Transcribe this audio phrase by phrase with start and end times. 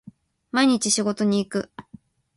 [0.51, 1.71] 毎日仕事に行く